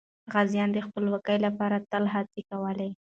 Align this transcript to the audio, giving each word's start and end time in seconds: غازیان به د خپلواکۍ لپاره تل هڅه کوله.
غازیان 0.33 0.69
به 0.71 0.75
د 0.81 0.85
خپلواکۍ 0.87 1.37
لپاره 1.45 1.85
تل 1.91 2.03
هڅه 2.13 2.39
کوله. 2.49 2.87